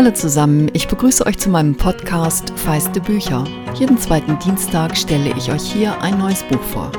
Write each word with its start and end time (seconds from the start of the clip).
Hallo 0.00 0.12
zusammen, 0.12 0.70
ich 0.72 0.88
begrüße 0.88 1.26
euch 1.26 1.36
zu 1.36 1.50
meinem 1.50 1.76
Podcast 1.76 2.58
Feiste 2.58 3.02
Bücher. 3.02 3.44
Jeden 3.74 3.98
zweiten 3.98 4.38
Dienstag 4.38 4.96
stelle 4.96 5.36
ich 5.36 5.52
euch 5.52 5.70
hier 5.70 6.00
ein 6.00 6.16
neues 6.16 6.42
Buch 6.44 6.62
vor. 6.62 6.90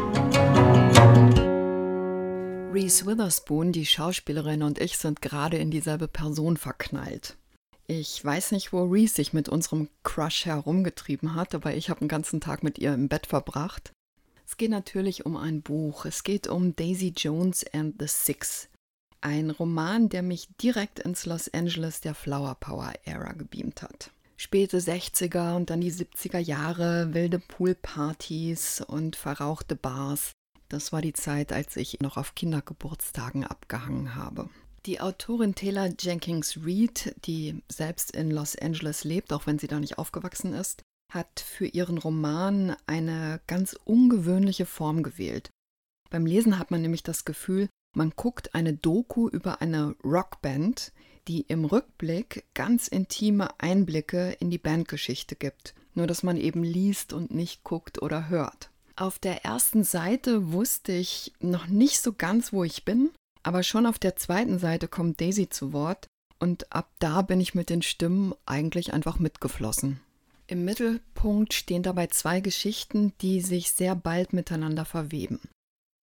Reese 2.71 3.07
Witherspoon, 3.07 3.71
die 3.71 3.87
Schauspielerin 3.87 4.61
und 4.61 4.79
ich 4.79 4.99
sind 4.99 5.19
gerade 5.19 5.57
in 5.57 5.71
dieselbe 5.71 6.07
Person 6.07 6.57
verknallt. 6.57 7.37
Ich 7.87 8.23
weiß 8.23 8.51
nicht, 8.51 8.71
wo 8.71 8.83
Reese 8.83 9.15
sich 9.15 9.33
mit 9.33 9.49
unserem 9.49 9.89
Crush 10.03 10.45
herumgetrieben 10.45 11.33
hat, 11.33 11.55
aber 11.55 11.73
ich 11.73 11.89
habe 11.89 12.01
einen 12.01 12.07
ganzen 12.07 12.39
Tag 12.39 12.61
mit 12.61 12.77
ihr 12.77 12.93
im 12.93 13.07
Bett 13.07 13.25
verbracht. 13.25 13.93
Es 14.45 14.57
geht 14.57 14.69
natürlich 14.69 15.25
um 15.25 15.37
ein 15.37 15.63
Buch. 15.63 16.05
Es 16.05 16.21
geht 16.21 16.45
um 16.45 16.75
Daisy 16.75 17.11
Jones 17.17 17.65
and 17.73 17.95
the 17.97 18.05
Six. 18.07 18.69
Ein 19.21 19.51
Roman, 19.51 20.09
der 20.09 20.23
mich 20.23 20.49
direkt 20.57 20.97
ins 20.99 21.27
Los 21.27 21.47
Angeles 21.53 22.01
der 22.01 22.15
Flower 22.15 22.55
Power 22.55 22.91
Ära 23.05 23.33
gebeamt 23.33 23.83
hat. 23.83 24.09
Späte 24.35 24.79
60er 24.79 25.55
und 25.55 25.69
dann 25.69 25.81
die 25.81 25.91
70er 25.91 26.39
Jahre, 26.39 27.13
wilde 27.13 27.37
Poolpartys 27.37 28.81
und 28.81 29.15
verrauchte 29.15 29.75
Bars. 29.75 30.31
Das 30.69 30.91
war 30.91 31.03
die 31.03 31.13
Zeit, 31.13 31.53
als 31.53 31.75
ich 31.75 31.99
noch 31.99 32.17
auf 32.17 32.33
Kindergeburtstagen 32.33 33.45
abgehangen 33.45 34.15
habe. 34.15 34.49
Die 34.87 34.99
Autorin 34.99 35.53
Taylor 35.53 35.89
Jenkins 35.99 36.57
Reid, 36.63 37.13
die 37.25 37.61
selbst 37.71 38.15
in 38.15 38.31
Los 38.31 38.55
Angeles 38.55 39.03
lebt, 39.03 39.31
auch 39.31 39.45
wenn 39.45 39.59
sie 39.59 39.67
da 39.67 39.79
nicht 39.79 39.99
aufgewachsen 39.99 40.53
ist, 40.53 40.81
hat 41.13 41.39
für 41.39 41.67
ihren 41.67 41.99
Roman 41.99 42.75
eine 42.87 43.39
ganz 43.45 43.77
ungewöhnliche 43.85 44.65
Form 44.65 45.03
gewählt. 45.03 45.51
Beim 46.09 46.25
Lesen 46.25 46.57
hat 46.57 46.71
man 46.71 46.81
nämlich 46.81 47.03
das 47.03 47.25
Gefühl, 47.25 47.69
man 47.93 48.11
guckt 48.15 48.55
eine 48.55 48.73
Doku 48.73 49.27
über 49.27 49.61
eine 49.61 49.95
Rockband, 50.03 50.91
die 51.27 51.41
im 51.41 51.65
Rückblick 51.65 52.45
ganz 52.53 52.87
intime 52.87 53.49
Einblicke 53.59 54.35
in 54.39 54.49
die 54.49 54.57
Bandgeschichte 54.57 55.35
gibt, 55.35 55.75
nur 55.93 56.07
dass 56.07 56.23
man 56.23 56.37
eben 56.37 56.63
liest 56.63 57.13
und 57.13 57.33
nicht 57.33 57.63
guckt 57.63 58.01
oder 58.01 58.29
hört. 58.29 58.69
Auf 58.95 59.19
der 59.19 59.45
ersten 59.45 59.83
Seite 59.83 60.51
wusste 60.51 60.91
ich 60.91 61.33
noch 61.39 61.67
nicht 61.67 62.01
so 62.01 62.13
ganz, 62.13 62.53
wo 62.53 62.63
ich 62.63 62.85
bin, 62.85 63.11
aber 63.43 63.63
schon 63.63 63.85
auf 63.85 63.99
der 63.99 64.15
zweiten 64.15 64.59
Seite 64.59 64.87
kommt 64.87 65.21
Daisy 65.21 65.49
zu 65.49 65.73
Wort 65.73 66.07
und 66.39 66.71
ab 66.71 66.91
da 66.99 67.21
bin 67.21 67.39
ich 67.39 67.55
mit 67.55 67.69
den 67.69 67.81
Stimmen 67.81 68.33
eigentlich 68.45 68.93
einfach 68.93 69.19
mitgeflossen. 69.19 69.99
Im 70.47 70.65
Mittelpunkt 70.65 71.53
stehen 71.53 71.83
dabei 71.83 72.07
zwei 72.07 72.41
Geschichten, 72.41 73.13
die 73.21 73.41
sich 73.41 73.71
sehr 73.71 73.95
bald 73.95 74.33
miteinander 74.33 74.85
verweben. 74.85 75.39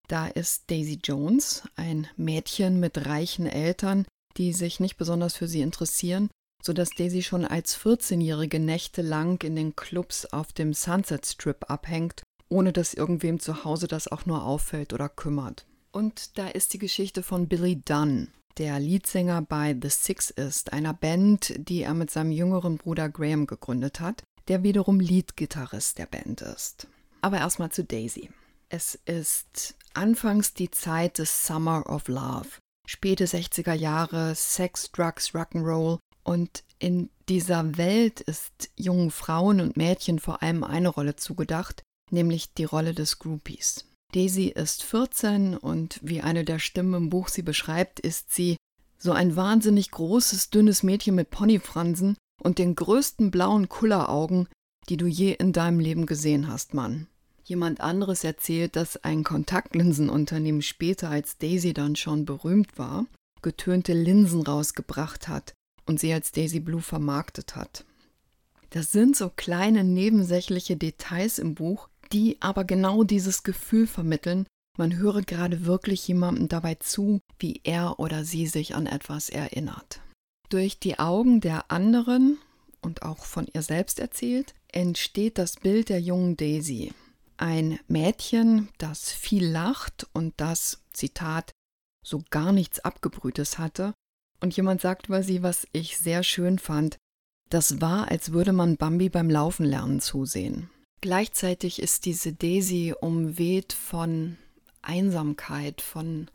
Da 0.08 0.26
ist 0.26 0.70
Daisy 0.70 0.98
Jones, 1.04 1.62
ein 1.76 2.08
Mädchen 2.16 2.80
mit 2.80 3.06
reichen 3.06 3.46
Eltern, 3.46 4.06
die 4.38 4.54
sich 4.54 4.80
nicht 4.80 4.96
besonders 4.96 5.36
für 5.36 5.46
sie 5.46 5.60
interessieren, 5.60 6.30
sodass 6.62 6.90
Daisy 6.90 7.22
schon 7.22 7.44
als 7.44 7.78
14-jährige 7.78 8.58
nächtelang 8.58 9.40
in 9.42 9.54
den 9.54 9.76
Clubs 9.76 10.24
auf 10.26 10.54
dem 10.54 10.72
Sunset 10.72 11.26
Strip 11.26 11.70
abhängt, 11.70 12.22
ohne 12.48 12.72
dass 12.72 12.94
irgendwem 12.94 13.38
zu 13.38 13.64
Hause 13.64 13.86
das 13.86 14.08
auch 14.08 14.24
nur 14.24 14.44
auffällt 14.44 14.94
oder 14.94 15.10
kümmert. 15.10 15.66
Und 15.92 16.38
da 16.38 16.48
ist 16.48 16.72
die 16.72 16.78
Geschichte 16.78 17.22
von 17.22 17.46
Billy 17.46 17.82
Dunn, 17.84 18.28
der 18.56 18.80
Leadsänger 18.80 19.42
bei 19.42 19.76
The 19.80 19.90
Six 19.90 20.30
ist, 20.30 20.72
einer 20.72 20.94
Band, 20.94 21.54
die 21.58 21.82
er 21.82 21.94
mit 21.94 22.10
seinem 22.10 22.32
jüngeren 22.32 22.78
Bruder 22.78 23.10
Graham 23.10 23.46
gegründet 23.46 24.00
hat, 24.00 24.22
der 24.48 24.62
wiederum 24.62 25.00
Leadgitarrist 25.00 25.98
der 25.98 26.06
Band 26.06 26.40
ist. 26.40 26.86
Aber 27.20 27.38
erstmal 27.38 27.70
zu 27.70 27.84
Daisy. 27.84 28.30
Es 28.70 28.98
ist 29.06 29.76
anfangs 29.94 30.54
die 30.54 30.70
Zeit 30.70 31.18
des 31.18 31.46
Summer 31.46 31.88
of 31.88 32.08
Love, 32.08 32.48
späte 32.86 33.26
60er 33.26 33.74
Jahre, 33.74 34.34
Sex, 34.34 34.90
Drugs, 34.92 35.30
Rock'n'Roll 35.30 35.98
und 36.22 36.64
in 36.78 37.10
dieser 37.28 37.76
Welt 37.76 38.20
ist 38.20 38.70
jungen 38.76 39.10
Frauen 39.10 39.60
und 39.60 39.76
Mädchen 39.76 40.18
vor 40.18 40.42
allem 40.42 40.64
eine 40.64 40.88
Rolle 40.88 41.16
zugedacht, 41.16 41.82
nämlich 42.10 42.54
die 42.54 42.64
Rolle 42.64 42.94
des 42.94 43.18
Groupies. 43.18 43.86
Daisy 44.14 44.46
ist 44.46 44.84
14 44.84 45.56
und 45.56 46.00
wie 46.02 46.22
eine 46.22 46.44
der 46.44 46.58
Stimmen 46.58 46.94
im 46.94 47.10
Buch 47.10 47.28
sie 47.28 47.42
beschreibt, 47.42 48.00
ist 48.00 48.32
sie 48.32 48.56
so 48.98 49.12
ein 49.12 49.36
wahnsinnig 49.36 49.90
großes, 49.90 50.50
dünnes 50.50 50.82
Mädchen 50.82 51.14
mit 51.14 51.30
Ponyfransen 51.30 52.16
und 52.42 52.58
den 52.58 52.74
größten 52.74 53.30
blauen 53.30 53.68
Kulleraugen, 53.68 54.48
die 54.88 54.96
du 54.96 55.06
je 55.06 55.32
in 55.32 55.52
deinem 55.52 55.80
Leben 55.80 56.06
gesehen 56.06 56.48
hast, 56.48 56.74
Mann. 56.74 57.08
Jemand 57.48 57.80
anderes 57.80 58.24
erzählt, 58.24 58.76
dass 58.76 59.02
ein 59.04 59.24
Kontaktlinsenunternehmen 59.24 60.60
später, 60.60 61.08
als 61.08 61.38
Daisy 61.38 61.72
dann 61.72 61.96
schon 61.96 62.26
berühmt 62.26 62.76
war, 62.76 63.06
getönte 63.40 63.94
Linsen 63.94 64.42
rausgebracht 64.42 65.28
hat 65.28 65.54
und 65.86 65.98
sie 65.98 66.12
als 66.12 66.30
Daisy 66.30 66.60
Blue 66.60 66.82
vermarktet 66.82 67.56
hat. 67.56 67.86
Das 68.68 68.92
sind 68.92 69.16
so 69.16 69.30
kleine 69.34 69.82
nebensächliche 69.82 70.76
Details 70.76 71.38
im 71.38 71.54
Buch, 71.54 71.88
die 72.12 72.36
aber 72.40 72.64
genau 72.64 73.02
dieses 73.02 73.44
Gefühl 73.44 73.86
vermitteln, 73.86 74.46
man 74.76 74.98
höre 74.98 75.22
gerade 75.22 75.64
wirklich 75.64 76.06
jemandem 76.06 76.48
dabei 76.48 76.74
zu, 76.74 77.18
wie 77.38 77.62
er 77.64 77.98
oder 77.98 78.26
sie 78.26 78.46
sich 78.46 78.74
an 78.74 78.86
etwas 78.86 79.30
erinnert. 79.30 80.02
Durch 80.50 80.78
die 80.80 80.98
Augen 80.98 81.40
der 81.40 81.70
anderen 81.70 82.36
und 82.82 83.00
auch 83.00 83.24
von 83.24 83.46
ihr 83.54 83.62
selbst 83.62 84.00
erzählt, 84.00 84.54
entsteht 84.70 85.38
das 85.38 85.56
Bild 85.56 85.88
der 85.88 86.00
jungen 86.00 86.36
Daisy, 86.36 86.92
ein 87.38 87.80
Mädchen, 87.88 88.68
das 88.78 89.10
viel 89.10 89.46
lacht 89.46 90.06
und 90.12 90.34
das, 90.36 90.82
Zitat, 90.92 91.52
so 92.04 92.22
gar 92.30 92.52
nichts 92.52 92.80
Abgebrühtes 92.80 93.58
hatte. 93.58 93.94
Und 94.40 94.56
jemand 94.56 94.80
sagt 94.80 95.08
über 95.08 95.22
sie, 95.22 95.42
was 95.42 95.66
ich 95.72 95.98
sehr 95.98 96.22
schön 96.22 96.58
fand, 96.58 96.98
das 97.50 97.80
war, 97.80 98.10
als 98.10 98.32
würde 98.32 98.52
man 98.52 98.76
Bambi 98.76 99.08
beim 99.08 99.30
Laufen 99.30 99.64
lernen 99.64 100.00
zusehen. 100.00 100.70
Gleichzeitig 101.00 101.80
ist 101.80 102.04
diese 102.04 102.32
Daisy 102.32 102.94
umweht 103.00 103.72
von 103.72 104.36
Einsamkeit, 104.82 105.80
von 105.80 106.28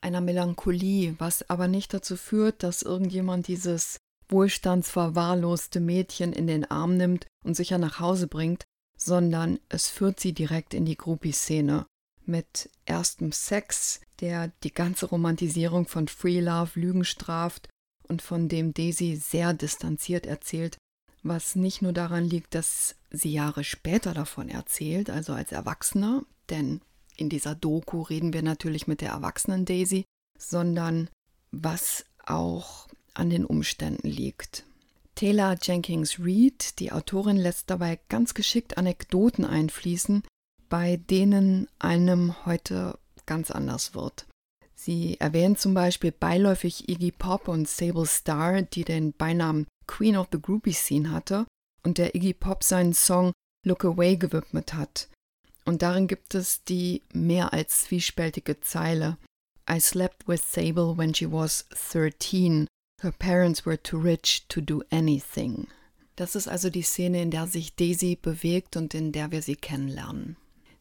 einer 0.00 0.20
Melancholie, 0.20 1.14
was 1.18 1.48
aber 1.48 1.68
nicht 1.68 1.94
dazu 1.94 2.16
führt, 2.16 2.62
dass 2.62 2.82
irgendjemand 2.82 3.48
dieses 3.48 3.98
wohlstandsverwahrloste 4.28 5.80
Mädchen 5.80 6.32
in 6.32 6.46
den 6.46 6.70
Arm 6.70 6.96
nimmt 6.96 7.26
und 7.44 7.54
sicher 7.54 7.78
nach 7.78 8.00
Hause 8.00 8.26
bringt, 8.26 8.64
sondern 9.04 9.58
es 9.68 9.88
führt 9.88 10.18
sie 10.18 10.32
direkt 10.32 10.72
in 10.72 10.86
die 10.86 10.96
Groupie-Szene 10.96 11.86
mit 12.24 12.70
erstem 12.86 13.32
Sex, 13.32 14.00
der 14.20 14.50
die 14.62 14.72
ganze 14.72 15.06
Romantisierung 15.06 15.86
von 15.86 16.08
Free 16.08 16.40
Love 16.40 16.80
Lügen 16.80 17.04
straft 17.04 17.68
und 18.08 18.22
von 18.22 18.48
dem 18.48 18.72
Daisy 18.72 19.16
sehr 19.16 19.52
distanziert 19.52 20.24
erzählt, 20.24 20.78
was 21.22 21.54
nicht 21.54 21.82
nur 21.82 21.92
daran 21.92 22.24
liegt, 22.24 22.54
dass 22.54 22.96
sie 23.10 23.32
Jahre 23.32 23.62
später 23.62 24.14
davon 24.14 24.48
erzählt, 24.48 25.10
also 25.10 25.34
als 25.34 25.52
Erwachsener, 25.52 26.22
denn 26.48 26.80
in 27.16 27.28
dieser 27.28 27.54
Doku 27.54 28.02
reden 28.02 28.32
wir 28.32 28.42
natürlich 28.42 28.86
mit 28.86 29.02
der 29.02 29.10
erwachsenen 29.10 29.66
Daisy, 29.66 30.04
sondern 30.38 31.10
was 31.50 32.06
auch 32.24 32.88
an 33.12 33.28
den 33.28 33.44
Umständen 33.44 34.08
liegt. 34.08 34.64
Taylor 35.14 35.56
Jenkins 35.60 36.18
Reid, 36.18 36.78
die 36.80 36.92
Autorin, 36.92 37.36
lässt 37.36 37.70
dabei 37.70 38.00
ganz 38.08 38.34
geschickt 38.34 38.78
Anekdoten 38.78 39.44
einfließen, 39.44 40.22
bei 40.68 40.96
denen 40.96 41.68
einem 41.78 42.44
heute 42.46 42.98
ganz 43.26 43.50
anders 43.50 43.94
wird. 43.94 44.26
Sie 44.74 45.18
erwähnt 45.20 45.58
zum 45.58 45.72
Beispiel 45.72 46.12
beiläufig 46.12 46.88
Iggy 46.88 47.12
Pop 47.12 47.48
und 47.48 47.68
Sable 47.68 48.06
Starr, 48.06 48.62
die 48.62 48.84
den 48.84 49.12
Beinamen 49.12 49.66
Queen 49.86 50.16
of 50.16 50.28
the 50.32 50.40
Groupie 50.40 50.72
Scene 50.72 51.10
hatte 51.10 51.46
und 51.84 51.98
der 51.98 52.14
Iggy 52.14 52.34
Pop 52.34 52.64
seinen 52.64 52.92
Song 52.92 53.32
Look 53.64 53.84
Away 53.84 54.16
gewidmet 54.16 54.74
hat. 54.74 55.08
Und 55.64 55.82
darin 55.82 56.08
gibt 56.08 56.34
es 56.34 56.64
die 56.64 57.02
mehr 57.12 57.52
als 57.52 57.82
zwiespältige 57.82 58.60
Zeile 58.60 59.16
I 59.70 59.80
slept 59.80 60.28
with 60.28 60.42
Sable 60.52 60.98
when 60.98 61.14
she 61.14 61.30
was 61.30 61.66
13 61.92 62.66
Her 63.02 63.12
parents 63.12 63.66
were 63.66 63.80
too 63.80 63.98
rich 63.98 64.46
to 64.48 64.60
do 64.60 64.82
anything. 64.90 65.68
Das 66.16 66.36
ist 66.36 66.48
also 66.48 66.70
die 66.70 66.82
Szene, 66.82 67.22
in 67.22 67.30
der 67.30 67.46
sich 67.46 67.74
Daisy 67.74 68.16
bewegt 68.20 68.76
und 68.76 68.94
in 68.94 69.12
der 69.12 69.30
wir 69.30 69.42
sie 69.42 69.56
kennenlernen. 69.56 70.36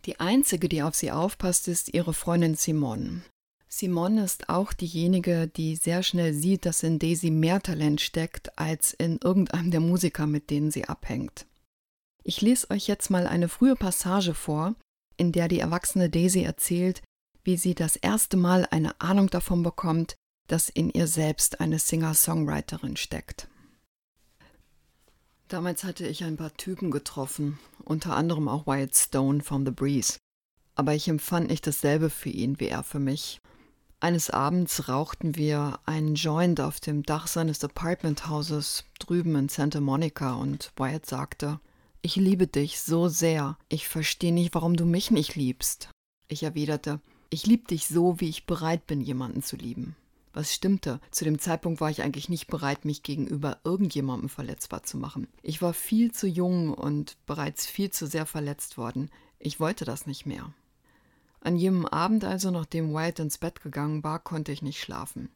Die 0.05 0.19
einzige, 0.19 0.69
die 0.69 0.83
auf 0.83 0.95
sie 0.95 1.11
aufpasst, 1.11 1.67
ist 1.67 1.93
ihre 1.93 2.13
Freundin 2.13 2.55
Simone. 2.55 3.23
Simone 3.67 4.23
ist 4.23 4.49
auch 4.49 4.71
diejenige, 4.73 5.47
die 5.47 5.75
sehr 5.75 6.03
schnell 6.03 6.33
sieht, 6.33 6.65
dass 6.65 6.83
in 6.83 6.99
Daisy 6.99 7.31
mehr 7.31 7.61
Talent 7.61 8.01
steckt 8.01 8.59
als 8.59 8.93
in 8.93 9.17
irgendeinem 9.23 9.71
der 9.71 9.79
Musiker, 9.79 10.27
mit 10.27 10.51
denen 10.51 10.69
sie 10.69 10.85
abhängt. 10.85 11.47
Ich 12.23 12.41
lese 12.41 12.69
euch 12.69 12.87
jetzt 12.87 13.09
mal 13.09 13.25
eine 13.25 13.49
frühe 13.49 13.75
Passage 13.75 14.35
vor, 14.35 14.75
in 15.17 15.31
der 15.31 15.47
die 15.47 15.59
erwachsene 15.59 16.09
Daisy 16.09 16.43
erzählt, 16.43 17.01
wie 17.43 17.57
sie 17.57 17.73
das 17.73 17.95
erste 17.95 18.37
Mal 18.37 18.67
eine 18.69 19.01
Ahnung 19.01 19.29
davon 19.29 19.63
bekommt, 19.63 20.15
dass 20.53 20.69
in 20.69 20.91
ihr 20.91 21.07
selbst 21.07 21.61
eine 21.61 21.79
Singer-Songwriterin 21.79 22.95
steckt. 22.95 23.47
Damals 25.47 25.83
hatte 25.83 26.05
ich 26.05 26.23
ein 26.23 26.37
paar 26.37 26.53
Typen 26.53 26.91
getroffen, 26.91 27.57
unter 27.83 28.15
anderem 28.15 28.47
auch 28.47 28.67
Wyatt 28.67 28.95
Stone 28.95 29.41
von 29.41 29.65
The 29.65 29.71
Breeze. 29.71 30.19
Aber 30.75 30.93
ich 30.93 31.07
empfand 31.07 31.47
nicht 31.47 31.65
dasselbe 31.65 32.11
für 32.11 32.29
ihn 32.29 32.59
wie 32.59 32.67
er 32.67 32.83
für 32.83 32.99
mich. 32.99 33.41
Eines 33.99 34.29
Abends 34.29 34.87
rauchten 34.89 35.37
wir 35.37 35.79
einen 35.87 36.13
Joint 36.13 36.61
auf 36.61 36.79
dem 36.79 37.01
Dach 37.01 37.25
seines 37.25 37.63
Apartmenthauses 37.63 38.83
drüben 38.99 39.35
in 39.35 39.49
Santa 39.49 39.81
Monica 39.81 40.35
und 40.35 40.71
Wyatt 40.75 41.07
sagte, 41.07 41.59
ich 42.03 42.15
liebe 42.15 42.45
dich 42.45 42.79
so 42.79 43.07
sehr, 43.07 43.57
ich 43.69 43.87
verstehe 43.87 44.31
nicht, 44.31 44.53
warum 44.53 44.75
du 44.75 44.85
mich 44.85 45.09
nicht 45.09 45.33
liebst. 45.33 45.89
Ich 46.27 46.43
erwiderte, 46.43 46.99
ich 47.31 47.47
liebe 47.47 47.65
dich 47.65 47.87
so, 47.87 48.19
wie 48.19 48.29
ich 48.29 48.45
bereit 48.45 48.85
bin, 48.85 49.01
jemanden 49.01 49.41
zu 49.41 49.55
lieben. 49.55 49.95
Was 50.33 50.51
stimmte, 50.51 50.99
zu 51.11 51.25
dem 51.25 51.37
Zeitpunkt 51.37 51.79
war 51.79 51.91
ich 51.91 52.01
eigentlich 52.01 52.27
nicht 52.27 52.47
bereit, 52.47 52.85
mich 52.85 53.03
gegenüber 53.03 53.59
irgendjemandem 53.63 54.29
verletzbar 54.29 54.81
zu 54.81 54.97
machen. 54.97 55.27
Ich 55.43 55.61
war 55.61 55.73
viel 55.73 56.11
zu 56.11 56.27
jung 56.27 56.73
und 56.73 57.17
bereits 57.27 57.67
viel 57.67 57.91
zu 57.91 58.07
sehr 58.07 58.25
verletzt 58.25 58.77
worden. 58.77 59.11
Ich 59.37 59.59
wollte 59.59 59.85
das 59.85 60.07
nicht 60.07 60.25
mehr. 60.25 60.51
An 61.39 61.55
jenem 61.55 61.85
Abend 61.85 62.23
also, 62.23 62.49
nachdem 62.49 62.93
Wyatt 62.93 63.19
ins 63.19 63.37
Bett 63.37 63.61
gegangen 63.61 64.03
war, 64.03 64.17
konnte 64.19 64.51
ich 64.51 64.63
nicht 64.63 64.81
schlafen. 64.81 65.29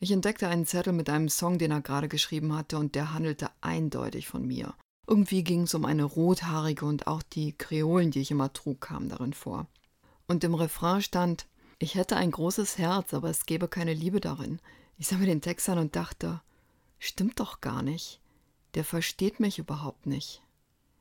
Ich 0.00 0.10
entdeckte 0.10 0.48
einen 0.48 0.66
Zettel 0.66 0.92
mit 0.92 1.08
einem 1.08 1.28
Song, 1.28 1.58
den 1.58 1.70
er 1.70 1.80
gerade 1.80 2.08
geschrieben 2.08 2.54
hatte, 2.54 2.76
und 2.76 2.94
der 2.94 3.14
handelte 3.14 3.48
eindeutig 3.60 4.26
von 4.26 4.44
mir. 4.46 4.74
Irgendwie 5.06 5.44
ging 5.44 5.62
es 5.62 5.74
um 5.74 5.84
eine 5.84 6.04
rothaarige 6.04 6.84
und 6.84 7.06
auch 7.06 7.22
die 7.22 7.52
Kreolen, 7.56 8.10
die 8.10 8.20
ich 8.20 8.30
immer 8.30 8.52
trug, 8.52 8.80
kamen 8.80 9.08
darin 9.08 9.32
vor. 9.32 9.66
Und 10.26 10.44
im 10.44 10.54
Refrain 10.54 11.02
stand, 11.02 11.46
ich 11.82 11.96
hätte 11.96 12.16
ein 12.16 12.30
großes 12.30 12.78
Herz, 12.78 13.12
aber 13.12 13.28
es 13.28 13.44
gäbe 13.44 13.66
keine 13.66 13.92
Liebe 13.92 14.20
darin. 14.20 14.60
Ich 14.98 15.08
sah 15.08 15.16
mir 15.16 15.26
den 15.26 15.40
Text 15.40 15.68
an 15.68 15.78
und 15.78 15.96
dachte, 15.96 16.40
stimmt 17.00 17.40
doch 17.40 17.60
gar 17.60 17.82
nicht. 17.82 18.20
Der 18.74 18.84
versteht 18.84 19.40
mich 19.40 19.58
überhaupt 19.58 20.06
nicht. 20.06 20.42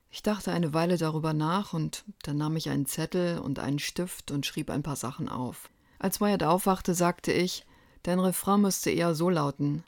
Ich 0.10 0.24
dachte 0.24 0.52
eine 0.52 0.74
Weile 0.74 0.98
darüber 0.98 1.34
nach 1.34 1.74
und 1.74 2.04
dann 2.24 2.38
nahm 2.38 2.58
ich 2.58 2.70
einen 2.70 2.88
Zettel 2.88 3.38
und 3.38 3.60
einen 3.60 3.78
Stift 3.78 4.32
und 4.32 4.48
schrieb 4.48 4.72
ein 4.72 4.82
paar 4.82 4.96
Sachen 4.96 5.30
auf. 5.30 5.70
Als 6.00 6.20
Wyatt 6.20 6.42
aufwachte, 6.42 6.96
sagte 6.96 7.32
ich, 7.32 7.64
dein 8.02 8.20
Refrain 8.20 8.62
müsste 8.62 8.90
eher 8.90 9.14
so 9.14 9.30
lauten: 9.30 9.84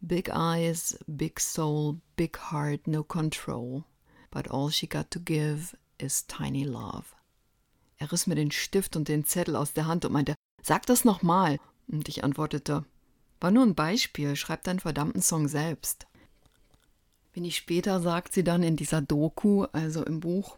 Big 0.00 0.30
eyes, 0.30 0.98
big 1.06 1.38
soul, 1.38 2.00
big 2.16 2.50
heart, 2.50 2.86
no 2.86 3.04
control. 3.04 3.84
But 4.30 4.50
all 4.50 4.70
she 4.70 4.86
got 4.86 5.10
to 5.10 5.20
give 5.20 5.76
is 5.98 6.26
tiny 6.26 6.64
love. 6.64 7.14
Er 8.00 8.10
riss 8.10 8.26
mir 8.26 8.34
den 8.34 8.50
Stift 8.50 8.96
und 8.96 9.06
den 9.06 9.24
Zettel 9.24 9.54
aus 9.54 9.74
der 9.74 9.86
Hand 9.86 10.04
und 10.04 10.12
meinte, 10.12 10.34
sag 10.62 10.86
das 10.86 11.04
nochmal. 11.04 11.58
Und 11.86 12.08
ich 12.08 12.24
antwortete, 12.24 12.84
war 13.40 13.50
nur 13.50 13.64
ein 13.64 13.74
Beispiel, 13.74 14.34
schreib 14.36 14.64
deinen 14.64 14.80
verdammten 14.80 15.22
Song 15.22 15.46
selbst. 15.48 16.06
Wenig 17.34 17.56
später 17.56 18.00
sagt 18.00 18.32
sie 18.32 18.42
dann 18.42 18.62
in 18.62 18.76
dieser 18.76 19.02
Doku, 19.02 19.66
also 19.72 20.04
im 20.04 20.20
Buch, 20.20 20.56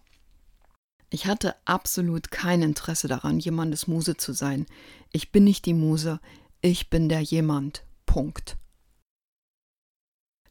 ich 1.11 1.27
hatte 1.27 1.55
absolut 1.67 2.31
kein 2.31 2.63
Interesse 2.63 3.07
daran, 3.07 3.39
jemandes 3.39 3.87
Muse 3.87 4.17
zu 4.17 4.33
sein. 4.33 4.65
Ich 5.11 5.31
bin 5.31 5.45
nicht 5.45 5.67
die 5.67 5.75
Muse, 5.75 6.21
ich 6.63 6.89
bin 6.89 7.11
der 7.11 7.21
jemand. 7.21 7.85
Punkt. 8.07 8.57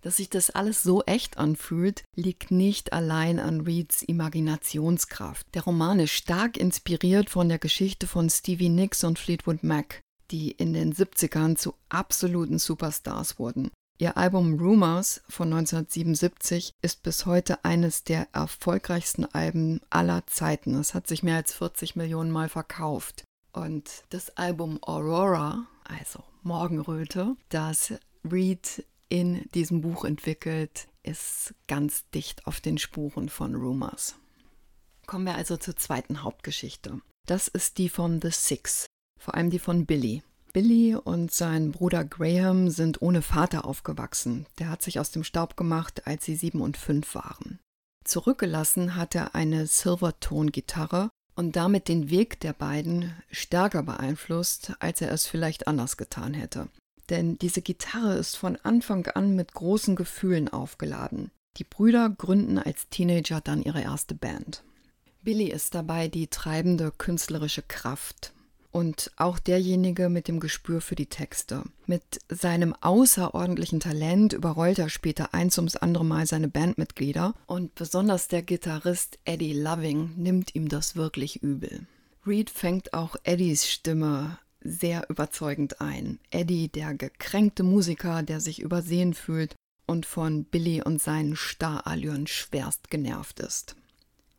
Dass 0.01 0.17
sich 0.17 0.29
das 0.29 0.49
alles 0.49 0.81
so 0.81 1.03
echt 1.03 1.37
anfühlt, 1.37 2.03
liegt 2.15 2.49
nicht 2.49 2.91
allein 2.91 3.39
an 3.39 3.61
Reeds 3.61 4.01
Imaginationskraft. 4.01 5.45
Der 5.53 5.63
Roman 5.63 5.99
ist 5.99 6.11
stark 6.11 6.57
inspiriert 6.57 7.29
von 7.29 7.49
der 7.49 7.59
Geschichte 7.59 8.07
von 8.07 8.29
Stevie 8.29 8.69
Nicks 8.69 9.03
und 9.03 9.19
Fleetwood 9.19 9.63
Mac, 9.63 10.01
die 10.31 10.51
in 10.51 10.73
den 10.73 10.93
70ern 10.93 11.55
zu 11.55 11.75
absoluten 11.89 12.57
Superstars 12.57 13.37
wurden. 13.37 13.69
Ihr 13.99 14.17
Album 14.17 14.59
Rumors 14.59 15.21
von 15.29 15.53
1977 15.53 16.71
ist 16.81 17.03
bis 17.03 17.27
heute 17.27 17.63
eines 17.63 18.03
der 18.03 18.27
erfolgreichsten 18.33 19.25
Alben 19.25 19.79
aller 19.91 20.25
Zeiten. 20.25 20.73
Es 20.73 20.95
hat 20.95 21.05
sich 21.05 21.21
mehr 21.21 21.35
als 21.35 21.53
40 21.53 21.95
Millionen 21.95 22.31
Mal 22.31 22.49
verkauft. 22.49 23.23
Und 23.53 23.91
das 24.09 24.35
Album 24.37 24.79
Aurora, 24.81 25.67
also 25.83 26.23
Morgenröte, 26.41 27.35
das 27.49 27.93
Reed 28.23 28.83
in 29.11 29.45
diesem 29.53 29.81
Buch 29.81 30.05
entwickelt, 30.05 30.87
ist 31.03 31.53
ganz 31.67 32.09
dicht 32.11 32.47
auf 32.47 32.61
den 32.61 32.77
Spuren 32.77 33.27
von 33.27 33.55
Rumors. 33.55 34.15
Kommen 35.05 35.25
wir 35.25 35.35
also 35.35 35.57
zur 35.57 35.75
zweiten 35.75 36.23
Hauptgeschichte. 36.23 37.01
Das 37.27 37.49
ist 37.49 37.77
die 37.77 37.89
von 37.89 38.21
The 38.21 38.31
Six, 38.31 38.85
vor 39.19 39.35
allem 39.35 39.49
die 39.49 39.59
von 39.59 39.85
Billy. 39.85 40.23
Billy 40.53 40.95
und 40.95 41.31
sein 41.31 41.71
Bruder 41.71 42.05
Graham 42.05 42.69
sind 42.69 43.01
ohne 43.01 43.21
Vater 43.21 43.65
aufgewachsen. 43.65 44.45
Der 44.59 44.69
hat 44.69 44.81
sich 44.81 44.97
aus 44.97 45.11
dem 45.11 45.25
Staub 45.25 45.57
gemacht, 45.57 46.07
als 46.07 46.23
sie 46.23 46.35
sieben 46.35 46.61
und 46.61 46.77
fünf 46.77 47.13
waren. 47.13 47.59
Zurückgelassen 48.05 48.95
hat 48.95 49.13
er 49.13 49.35
eine 49.35 49.67
Silverton-Gitarre 49.67 51.09
und 51.35 51.57
damit 51.57 51.89
den 51.89 52.09
Weg 52.09 52.39
der 52.39 52.53
beiden 52.53 53.13
stärker 53.29 53.83
beeinflusst, 53.83 54.73
als 54.79 55.01
er 55.01 55.11
es 55.11 55.27
vielleicht 55.27 55.67
anders 55.67 55.97
getan 55.97 56.33
hätte. 56.33 56.69
Denn 57.09 57.37
diese 57.37 57.61
Gitarre 57.61 58.15
ist 58.15 58.37
von 58.37 58.57
Anfang 58.63 59.07
an 59.07 59.35
mit 59.35 59.53
großen 59.53 59.95
Gefühlen 59.95 60.47
aufgeladen. 60.47 61.31
Die 61.57 61.63
Brüder 61.63 62.09
gründen 62.09 62.57
als 62.57 62.87
Teenager 62.89 63.41
dann 63.41 63.61
ihre 63.61 63.81
erste 63.81 64.15
Band. 64.15 64.63
Billy 65.23 65.51
ist 65.51 65.75
dabei 65.75 66.07
die 66.07 66.27
treibende 66.27 66.91
künstlerische 66.97 67.61
Kraft 67.61 68.33
und 68.71 69.11
auch 69.17 69.37
derjenige 69.37 70.09
mit 70.09 70.27
dem 70.27 70.39
Gespür 70.39 70.81
für 70.81 70.95
die 70.95 71.07
Texte. 71.07 71.63
Mit 71.85 72.19
seinem 72.29 72.73
außerordentlichen 72.79 73.79
Talent 73.79 74.33
überrollt 74.33 74.79
er 74.79 74.89
später 74.89 75.33
eins 75.33 75.57
ums 75.57 75.75
andere 75.75 76.05
Mal 76.05 76.25
seine 76.25 76.47
Bandmitglieder 76.47 77.35
und 77.45 77.75
besonders 77.75 78.29
der 78.29 78.41
Gitarrist 78.41 79.19
Eddie 79.25 79.53
Loving 79.53 80.13
nimmt 80.15 80.55
ihm 80.55 80.69
das 80.69 80.95
wirklich 80.95 81.43
übel. 81.43 81.85
Reed 82.25 82.49
fängt 82.49 82.93
auch 82.93 83.15
Eddies 83.23 83.69
Stimme 83.69 84.37
sehr 84.63 85.09
überzeugend 85.09 85.81
ein. 85.81 86.19
Eddie, 86.29 86.69
der 86.69 86.93
gekränkte 86.93 87.63
Musiker, 87.63 88.23
der 88.23 88.39
sich 88.39 88.61
übersehen 88.61 89.13
fühlt 89.13 89.55
und 89.85 90.05
von 90.05 90.45
Billy 90.45 90.81
und 90.81 91.01
seinen 91.01 91.35
Starallüren 91.35 92.27
schwerst 92.27 92.89
genervt 92.89 93.39
ist. 93.39 93.75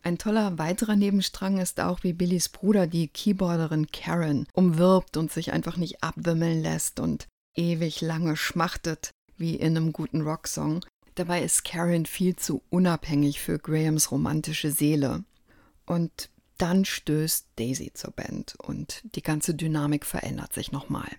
Ein 0.04 0.18
toller 0.18 0.58
weiterer 0.58 0.96
Nebenstrang 0.96 1.58
ist 1.58 1.78
auch, 1.80 2.02
wie 2.02 2.12
Billys 2.12 2.48
Bruder 2.48 2.86
die 2.88 3.06
Keyboarderin 3.06 3.86
Karen 3.92 4.46
umwirbt 4.52 5.16
und 5.16 5.30
sich 5.30 5.52
einfach 5.52 5.76
nicht 5.76 6.02
abwimmeln 6.02 6.60
lässt 6.60 6.98
und 6.98 7.28
ewig 7.54 8.00
lange 8.00 8.36
schmachtet, 8.36 9.12
wie 9.36 9.54
in 9.54 9.76
einem 9.76 9.92
guten 9.92 10.22
Rocksong. 10.22 10.84
Dabei 11.14 11.42
ist 11.42 11.64
Karen 11.64 12.06
viel 12.06 12.34
zu 12.34 12.62
unabhängig 12.70 13.40
für 13.40 13.58
Grahams 13.58 14.10
romantische 14.10 14.72
Seele. 14.72 15.24
Und 15.86 16.30
dann 16.62 16.84
stößt 16.84 17.48
Daisy 17.56 17.90
zur 17.92 18.12
Band 18.12 18.54
und 18.62 19.02
die 19.16 19.22
ganze 19.22 19.52
Dynamik 19.52 20.06
verändert 20.06 20.52
sich 20.52 20.70
nochmal. 20.70 21.10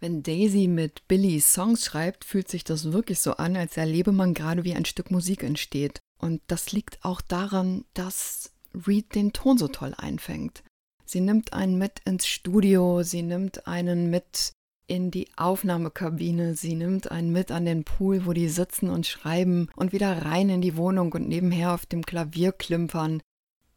Wenn 0.00 0.24
Daisy 0.24 0.66
mit 0.66 1.06
Billy 1.06 1.40
Songs 1.40 1.84
schreibt, 1.84 2.24
fühlt 2.24 2.48
sich 2.48 2.64
das 2.64 2.90
wirklich 2.90 3.20
so 3.20 3.36
an, 3.36 3.54
als 3.54 3.76
erlebe 3.76 4.10
man 4.10 4.34
gerade, 4.34 4.64
wie 4.64 4.74
ein 4.74 4.84
Stück 4.84 5.12
Musik 5.12 5.44
entsteht. 5.44 6.00
Und 6.18 6.42
das 6.48 6.72
liegt 6.72 7.04
auch 7.04 7.20
daran, 7.20 7.84
dass 7.94 8.50
Reed 8.86 9.14
den 9.14 9.32
Ton 9.32 9.56
so 9.56 9.68
toll 9.68 9.94
einfängt. 9.96 10.64
Sie 11.04 11.20
nimmt 11.20 11.52
einen 11.52 11.78
mit 11.78 12.00
ins 12.04 12.26
Studio, 12.26 13.04
sie 13.04 13.22
nimmt 13.22 13.68
einen 13.68 14.10
mit 14.10 14.52
in 14.88 15.12
die 15.12 15.28
Aufnahmekabine, 15.36 16.56
sie 16.56 16.74
nimmt 16.74 17.08
einen 17.12 17.30
mit 17.30 17.52
an 17.52 17.66
den 17.66 17.84
Pool, 17.84 18.26
wo 18.26 18.32
die 18.32 18.48
sitzen 18.48 18.90
und 18.90 19.06
schreiben 19.06 19.68
und 19.76 19.92
wieder 19.92 20.24
rein 20.24 20.48
in 20.48 20.60
die 20.60 20.76
Wohnung 20.76 21.12
und 21.12 21.28
nebenher 21.28 21.72
auf 21.72 21.86
dem 21.86 22.04
Klavier 22.04 22.50
klimpern. 22.50 23.22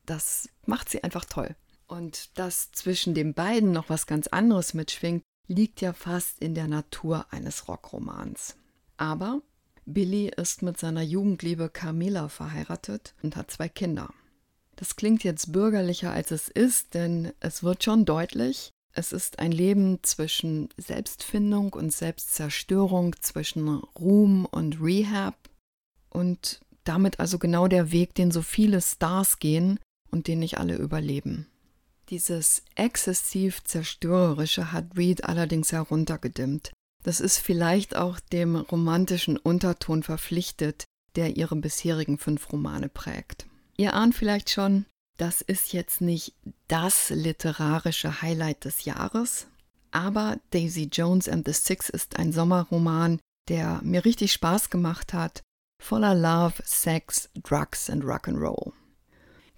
Das 0.05 0.49
macht 0.65 0.89
sie 0.89 1.03
einfach 1.03 1.25
toll. 1.25 1.55
Und 1.87 2.37
dass 2.37 2.71
zwischen 2.71 3.13
den 3.13 3.33
beiden 3.33 3.71
noch 3.71 3.89
was 3.89 4.07
ganz 4.07 4.27
anderes 4.27 4.73
mitschwingt, 4.73 5.23
liegt 5.47 5.81
ja 5.81 5.93
fast 5.93 6.39
in 6.39 6.55
der 6.55 6.67
Natur 6.67 7.27
eines 7.31 7.67
Rockromans. 7.67 8.55
Aber 8.97 9.41
Billy 9.85 10.31
ist 10.35 10.63
mit 10.63 10.79
seiner 10.79 11.03
Jugendliebe 11.03 11.69
Camilla 11.69 12.27
verheiratet 12.27 13.13
und 13.21 13.35
hat 13.35 13.51
zwei 13.51 13.69
Kinder. 13.69 14.11
Das 14.75 14.95
klingt 14.95 15.23
jetzt 15.23 15.51
bürgerlicher 15.51 16.11
als 16.11 16.31
es 16.31 16.49
ist, 16.49 16.95
denn 16.95 17.31
es 17.39 17.63
wird 17.63 17.83
schon 17.83 18.05
deutlich, 18.05 18.71
es 18.93 19.11
ist 19.11 19.39
ein 19.39 19.51
Leben 19.51 19.99
zwischen 20.03 20.69
Selbstfindung 20.77 21.73
und 21.73 21.93
Selbstzerstörung, 21.93 23.15
zwischen 23.21 23.67
Ruhm 23.99 24.45
und 24.45 24.81
Rehab 24.81 25.37
und 26.09 26.61
damit 26.83 27.19
also 27.19 27.37
genau 27.37 27.67
der 27.67 27.91
Weg, 27.91 28.15
den 28.15 28.31
so 28.31 28.41
viele 28.41 28.81
Stars 28.81 29.39
gehen 29.39 29.79
und 30.11 30.27
den 30.27 30.39
nicht 30.39 30.57
alle 30.57 30.75
überleben. 30.75 31.47
Dieses 32.09 32.63
exzessiv 32.75 33.63
zerstörerische 33.63 34.71
hat 34.71 34.95
Reed 34.95 35.23
allerdings 35.23 35.71
heruntergedimmt. 35.71 36.71
Das 37.03 37.19
ist 37.19 37.39
vielleicht 37.39 37.95
auch 37.95 38.19
dem 38.19 38.55
romantischen 38.55 39.37
Unterton 39.37 40.03
verpflichtet, 40.03 40.85
der 41.15 41.37
ihre 41.37 41.55
bisherigen 41.55 42.17
fünf 42.17 42.51
Romane 42.51 42.89
prägt. 42.89 43.47
Ihr 43.77 43.93
ahnt 43.93 44.15
vielleicht 44.15 44.49
schon, 44.49 44.85
das 45.17 45.41
ist 45.41 45.73
jetzt 45.73 46.01
nicht 46.01 46.33
das 46.67 47.09
literarische 47.09 48.21
Highlight 48.21 48.65
des 48.65 48.85
Jahres, 48.85 49.47
aber 49.91 50.37
Daisy 50.51 50.89
Jones 50.91 51.29
and 51.29 51.47
the 51.47 51.53
Six 51.53 51.89
ist 51.89 52.17
ein 52.17 52.33
Sommerroman, 52.33 53.19
der 53.47 53.79
mir 53.83 54.03
richtig 54.03 54.33
Spaß 54.33 54.69
gemacht 54.69 55.13
hat, 55.13 55.41
voller 55.81 56.15
Love, 56.15 56.55
Sex, 56.65 57.29
Drugs 57.43 57.89
and 57.89 58.03
Rock'n'Roll. 58.03 58.73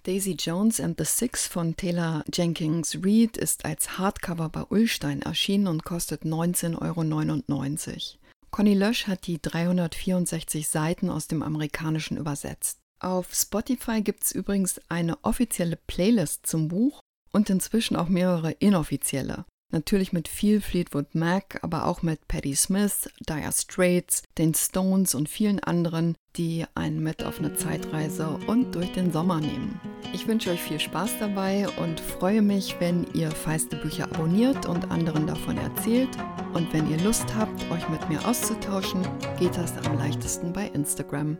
Daisy 0.04 0.36
Jones 0.38 0.80
and 0.80 0.96
the 0.98 1.04
Six 1.04 1.46
von 1.46 1.76
Taylor 1.76 2.24
Jenkins 2.32 2.98
Reid 3.02 3.36
ist 3.36 3.64
als 3.64 3.98
Hardcover 3.98 4.48
bei 4.48 4.62
Ullstein 4.70 5.22
erschienen 5.22 5.66
und 5.66 5.84
kostet 5.84 6.22
19,99 6.22 6.78
Euro. 6.80 8.18
Conny 8.50 8.74
Lösch 8.74 9.06
hat 9.06 9.26
die 9.26 9.40
364 9.40 10.68
Seiten 10.68 11.10
aus 11.10 11.28
dem 11.28 11.42
Amerikanischen 11.42 12.16
übersetzt. 12.16 12.78
Auf 13.00 13.34
Spotify 13.34 14.00
gibt 14.02 14.24
es 14.24 14.32
übrigens 14.32 14.80
eine 14.88 15.22
offizielle 15.22 15.76
Playlist 15.76 16.46
zum 16.46 16.68
Buch 16.68 17.00
und 17.32 17.50
inzwischen 17.50 17.96
auch 17.96 18.08
mehrere 18.08 18.52
inoffizielle. 18.52 19.44
Natürlich 19.70 20.14
mit 20.14 20.28
viel 20.28 20.62
Fleetwood 20.62 21.14
Mac, 21.14 21.58
aber 21.62 21.86
auch 21.86 22.00
mit 22.00 22.26
Patti 22.26 22.56
Smith, 22.56 23.10
Dire 23.28 23.52
Straits, 23.52 24.22
den 24.38 24.54
Stones 24.54 25.14
und 25.14 25.28
vielen 25.28 25.60
anderen, 25.60 26.16
die 26.36 26.64
einen 26.74 27.02
mit 27.02 27.22
auf 27.22 27.38
eine 27.38 27.54
Zeitreise 27.54 28.38
und 28.46 28.74
durch 28.74 28.92
den 28.92 29.12
Sommer 29.12 29.40
nehmen. 29.40 29.78
Ich 30.14 30.26
wünsche 30.26 30.50
euch 30.50 30.62
viel 30.62 30.80
Spaß 30.80 31.18
dabei 31.20 31.68
und 31.80 32.00
freue 32.00 32.40
mich, 32.40 32.76
wenn 32.78 33.06
ihr 33.12 33.30
feiste 33.30 33.76
Bücher 33.76 34.04
abonniert 34.04 34.64
und 34.64 34.90
anderen 34.90 35.26
davon 35.26 35.58
erzählt. 35.58 36.16
Und 36.54 36.72
wenn 36.72 36.90
ihr 36.90 36.98
Lust 37.02 37.26
habt, 37.36 37.70
euch 37.70 37.86
mit 37.90 38.08
mir 38.08 38.26
auszutauschen, 38.26 39.06
geht 39.38 39.54
das 39.54 39.76
am 39.86 39.98
leichtesten 39.98 40.50
bei 40.54 40.68
Instagram. 40.68 41.36